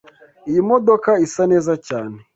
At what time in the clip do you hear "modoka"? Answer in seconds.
0.69-1.09